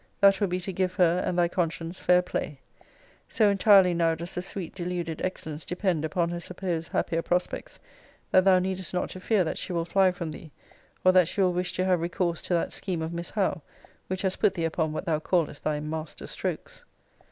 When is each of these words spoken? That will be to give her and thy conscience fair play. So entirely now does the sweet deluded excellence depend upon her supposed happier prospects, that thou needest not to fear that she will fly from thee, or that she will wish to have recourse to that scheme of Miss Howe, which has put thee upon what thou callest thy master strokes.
That 0.19 0.39
will 0.39 0.47
be 0.47 0.59
to 0.61 0.73
give 0.73 0.95
her 0.95 1.21
and 1.23 1.37
thy 1.37 1.47
conscience 1.47 1.99
fair 1.99 2.23
play. 2.23 2.59
So 3.29 3.51
entirely 3.51 3.93
now 3.93 4.15
does 4.15 4.33
the 4.33 4.41
sweet 4.41 4.73
deluded 4.73 5.21
excellence 5.23 5.63
depend 5.63 6.03
upon 6.03 6.29
her 6.29 6.39
supposed 6.39 6.91
happier 6.91 7.21
prospects, 7.21 7.77
that 8.31 8.43
thou 8.43 8.57
needest 8.57 8.95
not 8.95 9.11
to 9.11 9.19
fear 9.19 9.43
that 9.43 9.59
she 9.59 9.73
will 9.73 9.85
fly 9.85 10.11
from 10.11 10.31
thee, 10.31 10.51
or 11.05 11.11
that 11.11 11.27
she 11.27 11.39
will 11.41 11.53
wish 11.53 11.73
to 11.73 11.85
have 11.85 12.01
recourse 12.01 12.41
to 12.41 12.55
that 12.55 12.73
scheme 12.73 13.03
of 13.03 13.13
Miss 13.13 13.29
Howe, 13.29 13.61
which 14.07 14.23
has 14.23 14.37
put 14.37 14.55
thee 14.55 14.65
upon 14.65 14.91
what 14.91 15.05
thou 15.05 15.19
callest 15.19 15.63
thy 15.63 15.79
master 15.79 16.25
strokes. 16.25 16.83